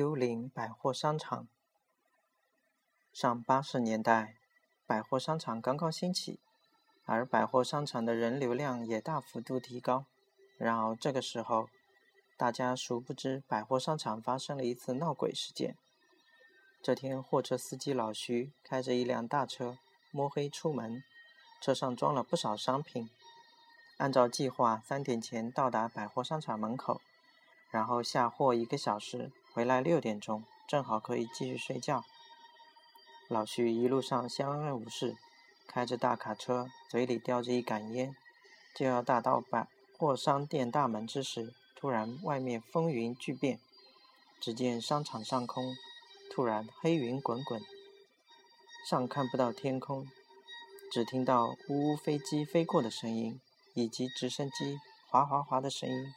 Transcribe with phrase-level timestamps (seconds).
[0.00, 1.46] 幽灵百货商场。
[3.12, 4.36] 上八十年代，
[4.86, 6.40] 百货商场刚刚兴起，
[7.04, 10.06] 而百货商场的人流量也大幅度提高。
[10.56, 11.68] 然而这个时候，
[12.38, 15.76] 大家殊不知，百货商场发生了一次闹鬼事件。
[16.82, 19.76] 这天，货车司机老徐开着一辆大车，
[20.10, 21.02] 摸黑出门，
[21.60, 23.10] 车上装了不少商品。
[23.98, 27.02] 按照计划，三点前到达百货商场门口，
[27.68, 32.04] 然后下货一个小时，回来六点钟，正好可以继续睡觉。
[33.28, 35.16] 老徐一路上相安无事，
[35.66, 38.14] 开着大卡车，嘴里叼着一杆烟，
[38.74, 43.60] 就要大到百货商店大门之时，突然外面风云巨变，
[44.40, 45.76] 只见商场上空
[46.30, 47.60] 突然黑云滚滚，
[48.88, 50.06] 上看不到天空，
[50.90, 53.40] 只听到呜呜飞机飞过的声音。
[53.72, 56.12] 以及直升机哗哗哗的声音，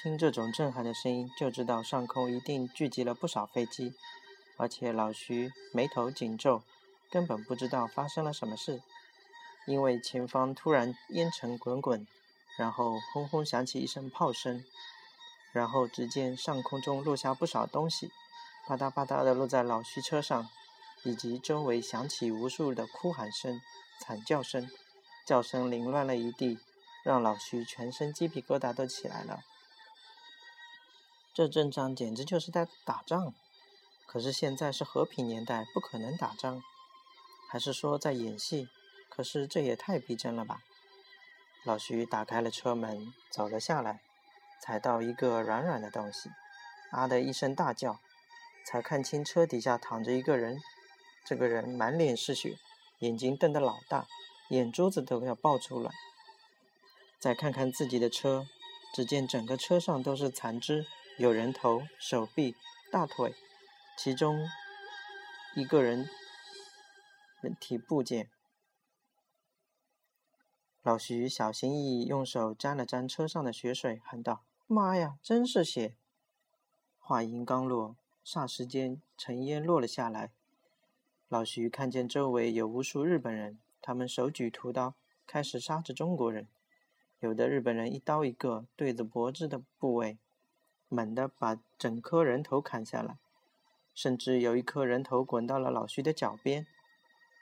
[0.00, 3.94] 听这种震撼的声音，就知道上空一定聚集了不少飞机。
[4.56, 6.62] 而且老徐眉头紧皱，
[7.10, 8.80] 根本不知道发生了什么事，
[9.66, 12.06] 因为前方突然烟尘滚滚，
[12.56, 14.64] 然后轰轰响起一声炮声，
[15.50, 18.12] 然后只见上空中落下不少东西，
[18.68, 20.48] 吧嗒吧嗒的落在老徐车上，
[21.02, 23.60] 以及周围响起无数的哭喊声、
[23.98, 24.70] 惨叫声。
[25.26, 26.60] 叫声凌乱了一地，
[27.02, 29.42] 让老徐全身鸡皮疙瘩都起来了。
[31.38, 33.32] 这阵仗简直就是在打仗，
[34.08, 36.60] 可是现在是和平年代，不可能打仗，
[37.48, 38.68] 还是说在演戏？
[39.08, 40.62] 可是这也太逼真了吧！
[41.62, 44.00] 老徐打开了车门，走了下来，
[44.60, 46.28] 踩到一个软软的东西，
[46.90, 48.00] 啊的一声大叫，
[48.66, 50.60] 才看清车底下躺着一个人。
[51.24, 52.58] 这个人满脸是血，
[52.98, 54.08] 眼睛瞪得老大。
[54.48, 55.92] 眼珠子都要爆出来。
[57.20, 58.48] 再看看自己的车，
[58.92, 62.54] 只见整个车上都是残肢，有人头、手臂、
[62.92, 63.34] 大腿，
[63.96, 64.48] 其中
[65.56, 66.08] 一个人
[67.40, 68.30] 人体部件。
[70.80, 75.96] 老徐小心翼翼用手沾了沾车上的血水，喊道：“妈呀，真是血！”
[77.00, 80.30] 话音刚落，霎时间尘烟落了下来。
[81.26, 83.58] 老徐看见周围有无数日本人。
[83.82, 84.94] 他们手举屠刀，
[85.26, 86.46] 开始杀着中国人。
[87.18, 90.16] 有的日本人一刀一个，对着脖子的部位，
[90.88, 93.16] 猛地把整颗人头砍下来。
[93.94, 96.66] 甚至有一颗人头滚到了老徐的脚边。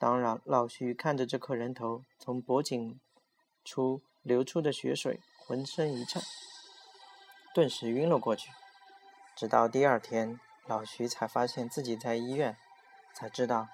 [0.00, 2.98] 当然，老徐看着这颗人头从脖颈
[3.64, 6.20] 处流出的血水，浑身一颤，
[7.54, 8.50] 顿时晕了过去。
[9.36, 12.56] 直到第二天，老徐才发现自己在医院，
[13.14, 13.68] 才知道。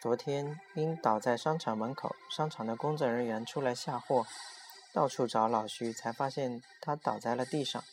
[0.00, 4.26] 昨天因倒在商场门口，商场的工作人员出来下货，
[4.92, 7.84] 到处找老徐，才发现他倒在了地上，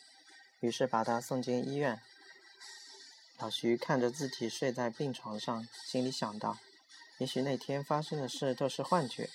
[0.60, 2.00] 于是把他送进医院。
[3.38, 6.58] 老徐看着自己睡在病床上，心里想到：
[7.18, 9.30] 也许那天发生的事都是幻觉，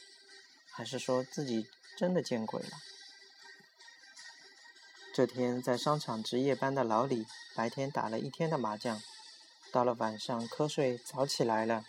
[0.72, 2.70] 还是说自己真的见鬼了？
[5.14, 7.26] 这天在商场值夜班的老李，
[7.56, 9.02] 白天打了一天的麻将，
[9.72, 11.86] 到了晚上瞌睡早起来了。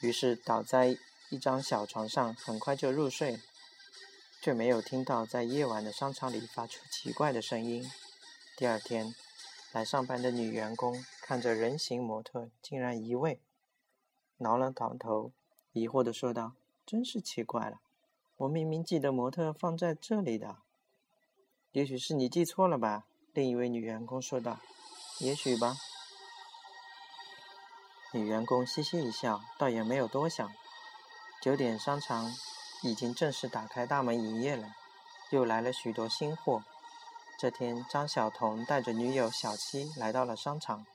[0.00, 0.98] 于是倒在
[1.30, 3.40] 一张小床上，很快就入睡，
[4.40, 7.90] 却没有听到在夜晚的商场里发出奇怪的声音。
[8.56, 9.12] 第二天，
[9.72, 13.40] 来上班的女员工看着人形模特，竟然移位，
[14.36, 15.32] 挠了挠头，
[15.72, 16.52] 疑惑地说道
[16.86, 17.80] ：“真是奇怪了，
[18.36, 20.58] 我明明记得模特放在这里的。
[21.72, 24.60] ”“也许是你记错了吧？”另一位女员工说道。
[25.18, 25.74] “也许吧。”
[28.14, 30.48] 女员工嘻嘻一笑，倒也没有多想。
[31.42, 32.32] 九点商场
[32.84, 34.76] 已经正式打开大门营业了，
[35.30, 36.62] 又来了许多新货。
[37.44, 40.86] 这天，张晓彤带着女友小七来到了商场。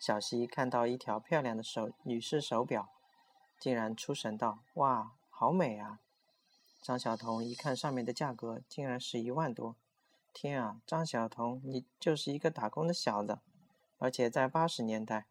[0.00, 2.88] 小西看到一条漂亮的手女士手表，
[3.56, 6.00] 竟然出神道：“哇，好美啊！”
[6.82, 9.76] 张晓彤一看上面的价格，竟然是一万多。
[10.32, 13.38] 天啊，张晓彤，你就是一个打工的小子，
[13.98, 15.26] 而且在八十年代。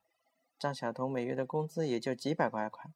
[0.57, 2.89] 张晓彤每月的工资也就几百块块，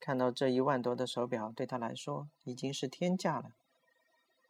[0.00, 3.52] 看到这一万多的手表，对他来说已经是天价了。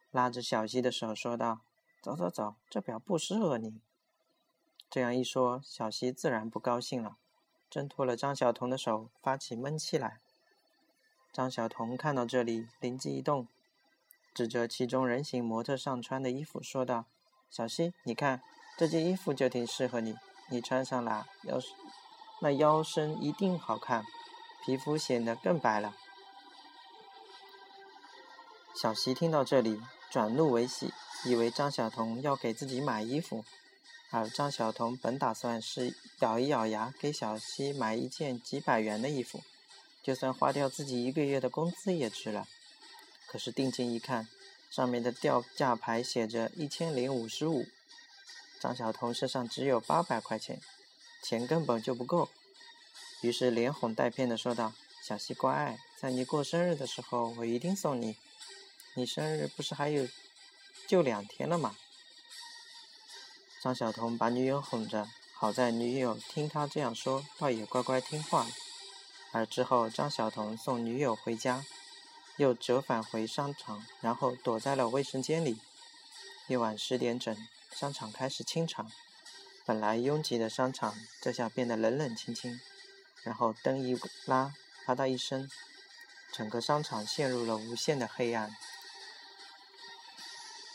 [0.09, 1.61] 拉着小西的手说道
[2.05, 3.81] ：“走走走，这表不适合你。”
[4.91, 7.17] 这样一说，小西自然不高兴了，
[7.67, 10.21] 挣脱了张小彤的手，发起闷气来。
[11.33, 13.47] 张小彤看到这里，灵机一动，
[14.35, 17.05] 指着其中人形模特上穿的衣服说道
[17.49, 18.43] ：“小西，你看
[18.77, 20.15] 这件衣服就挺适合你，
[20.51, 21.73] 你穿上了要是……”
[22.39, 24.05] 那腰身一定好看，
[24.63, 25.95] 皮肤显得更白了。
[28.75, 29.81] 小西听到这里，
[30.11, 30.93] 转怒为喜，
[31.25, 33.43] 以为张晓彤要给自己买衣服，
[34.11, 39.41] 而张晓彤本打算是咬一咬牙给小西买一件几百元的衣服，
[40.03, 42.47] 就算花掉自己一个月的工资也值了。
[43.27, 44.27] 可是定睛一看，
[44.69, 47.65] 上面的吊价牌写着一千零五十五，
[48.59, 50.61] 张晓彤身上只有八百块钱，
[51.23, 52.29] 钱根本就不够。
[53.21, 58.15] 于是连哄带骗的说道：“小西乖，在你过生日的时候，我一定送你。
[58.93, 60.07] 你生日不是还有
[60.87, 61.75] 就两天了嘛？”
[63.61, 68.47] 张晓彤把女友哄着，好在女友听他这样说，倒也乖乖听话。
[69.31, 71.65] 而之后，张晓彤送女友回家，
[72.37, 75.59] 又折返回商场，然后躲在了卫生间里。
[76.47, 77.35] 夜晚十点整，
[77.71, 78.91] 商场开始清场。
[79.65, 82.61] 本来拥挤的商场，这下变得冷冷清清。
[83.23, 84.53] 然后灯一拉，
[84.85, 85.49] 啪嗒一声，
[86.31, 88.55] 整个商场陷入了无限的黑暗。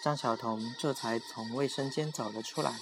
[0.02, 2.74] 张晓彤这才从卫生间走了出来，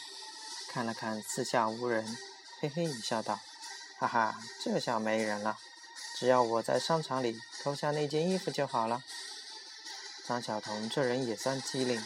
[0.69, 2.17] 看了看四下无人，
[2.61, 3.41] 嘿嘿一笑，道
[3.99, 5.59] ：“哈哈，这下没人了，
[6.17, 9.03] 只要我在商场里偷下那件衣服就好了。”
[10.25, 12.01] 张晓彤这人也算机灵，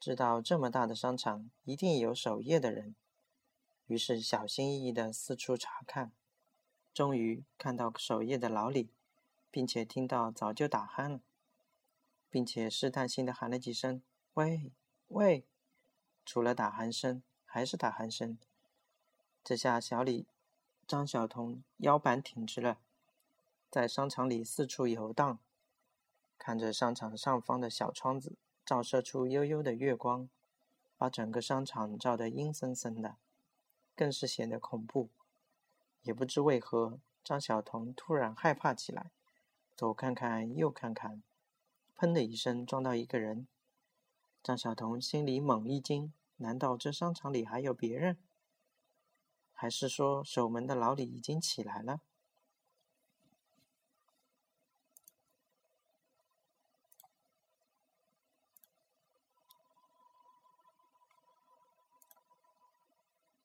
[0.00, 2.94] 知道这么大的商场一定有守夜的人，
[3.86, 6.10] 于是小心翼翼地四处查看，
[6.94, 8.94] 终于看到守夜的老李，
[9.50, 11.20] 并且听到早就打鼾了，
[12.30, 14.02] 并且试探性地喊了几声。
[14.34, 14.72] 喂，
[15.08, 15.44] 喂！
[16.24, 18.38] 除了打鼾声，还是打鼾声。
[19.44, 20.26] 这下小李、
[20.86, 22.78] 张晓彤腰板挺直了，
[23.70, 25.38] 在商场里四处游荡，
[26.38, 28.32] 看着商场上方的小窗子
[28.64, 30.26] 照射出幽幽的月光，
[30.96, 33.16] 把整个商场照得阴森森的，
[33.94, 35.10] 更是显得恐怖。
[36.04, 39.10] 也不知为何，张晓彤突然害怕起来，
[39.76, 41.22] 左看看，右看看，
[41.98, 43.46] 砰的一声撞到一个人。
[44.42, 48.18] 张晓彤心里猛一惊，难道这商场里还有别人？
[49.52, 52.00] 还是说守门的老李已经起来了？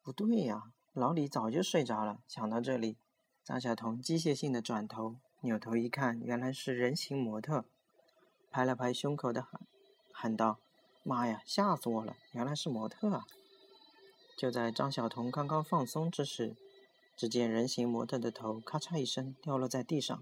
[0.01, 2.23] 不对呀，老李早就睡着了。
[2.27, 2.97] 想到这里，
[3.43, 7.65] 张晓彤机械性的转头，扭头一看，原来是人形模特，
[8.50, 9.61] 拍了拍胸口的喊，
[10.11, 10.59] 喊道。
[11.07, 11.42] 妈呀！
[11.45, 12.18] 吓死我了！
[12.33, 13.25] 原来是模特啊！
[14.36, 16.57] 就在张晓彤刚刚放松之时，
[17.15, 20.21] 只见人形模特的头咔嚓一声掉落在地上，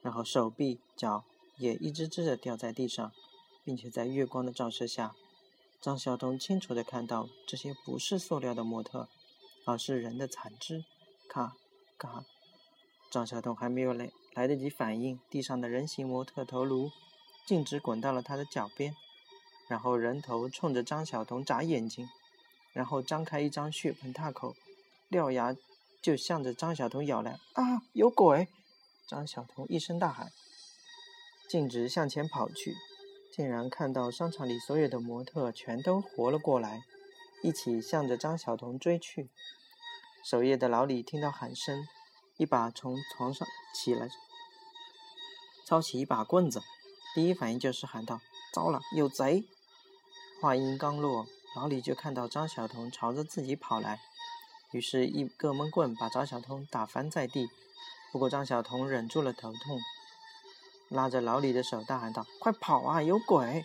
[0.00, 1.26] 然后手臂、脚
[1.58, 3.12] 也一只只的掉在地上，
[3.62, 5.14] 并且在月光的照射下，
[5.82, 9.10] 张晓彤清楚的看到这些不是塑料的模特，
[9.66, 10.86] 而是人的残肢。
[11.28, 11.54] 咔
[11.98, 12.24] 咔，
[13.10, 16.90] 张晓彤还没有来来得及反应，地上的人形模特头颅
[17.44, 18.96] 径直滚到了他的脚边。
[19.68, 22.08] 然后人头冲着张晓彤眨眼睛，
[22.72, 24.54] 然后张开一张血盆大口，
[25.10, 25.56] 獠牙
[26.00, 27.38] 就向着张晓彤咬来。
[27.54, 27.82] 啊！
[27.92, 28.48] 有鬼！
[29.08, 30.30] 张晓彤一声大喊，
[31.48, 32.76] 径直向前跑去，
[33.32, 36.82] 竟然看到商场里所有的模特全都活了过来，
[37.42, 39.30] 一起向着张晓彤追去。
[40.24, 41.86] 守夜的老李听到喊声，
[42.36, 44.08] 一把从床上起来，
[45.64, 46.60] 抄起一把棍子，
[47.14, 48.20] 第一反应就是喊道
[48.52, 49.44] ：“糟了，有贼！”
[50.38, 54.00] 话音刚落，老李就看到张晓彤朝着自己跑来，
[54.70, 57.48] 于是，一个闷棍把张晓彤打翻在地。
[58.12, 59.80] 不过，张晓彤忍住了头痛，
[60.90, 63.64] 拉着老李的手大喊道：“快跑啊，有鬼！”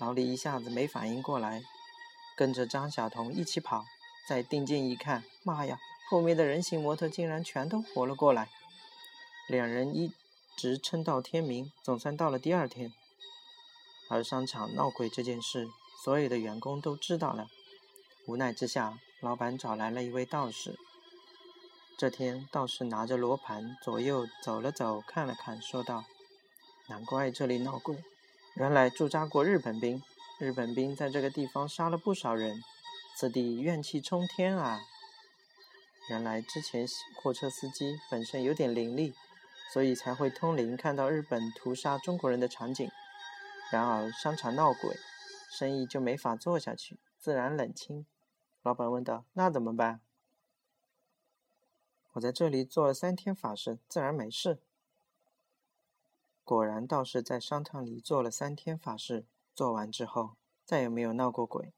[0.00, 1.62] 老李一下子没反应过来，
[2.34, 3.84] 跟着张晓彤一起跑。
[4.26, 5.78] 再定睛一看，妈呀，
[6.10, 8.48] 后面的人形模特竟然全都活了过来。
[9.46, 10.12] 两人一
[10.56, 12.92] 直撑到天明，总算到了第二天。
[14.10, 15.68] 而商场闹鬼这件事。
[16.00, 17.48] 所有的员工都知道了，
[18.24, 20.78] 无奈之下，老板找来了一位道士。
[21.96, 26.04] 这天，道士拿着罗盘左右走了走，看了看，说道
[26.86, 28.04] ：“难怪这里闹鬼，
[28.54, 30.00] 原来驻扎过日本兵。
[30.38, 32.62] 日本兵在这个地方杀了不少人，
[33.16, 34.80] 此地怨气冲天啊！
[36.08, 36.86] 原来之前
[37.16, 39.14] 货车司机本身有点灵力，
[39.72, 42.88] 所以才会通灵看到日本屠杀中国人的场景。
[43.72, 44.96] 然而商场闹鬼。”
[45.48, 48.04] 生意就没法做下去，自然冷清。
[48.62, 50.00] 老板问道：“那怎么办？”
[52.12, 54.60] 我在这里做了三天法事，自然没事。
[56.44, 59.24] 果然，道士在商场里做了三天法事，
[59.54, 61.72] 做完之后再也没有闹过鬼，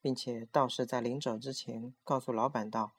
[0.00, 2.92] 并且道士在临走之前告诉老板道：“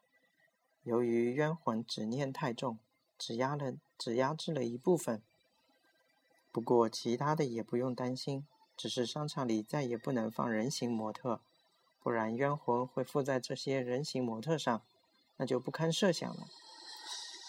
[0.83, 2.79] 由于冤魂执念太重，
[3.17, 5.21] 只压了只压制了一部分，
[6.51, 8.47] 不过其他的也不用担心。”
[8.77, 11.41] 只是商场里再也不能放人形模特，
[11.99, 14.83] 不然冤魂会附在这些人形模特上，
[15.37, 16.47] 那就不堪设想了。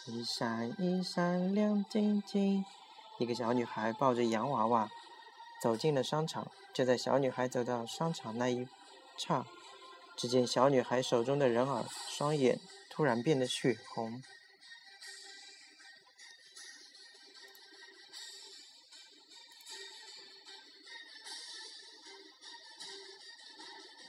[0.06, 2.64] 一闪一闪亮晶晶，
[3.18, 4.88] 一个小女孩抱着洋娃娃
[5.62, 6.50] 走进了商场。
[6.73, 8.66] 就在小女孩走到商场那一
[9.16, 9.44] 刹，
[10.16, 12.58] 只见小女孩手中的人耳双眼
[12.88, 14.23] 突然变得血红。